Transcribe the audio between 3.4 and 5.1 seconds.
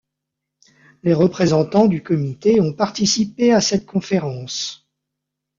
à cette conférence.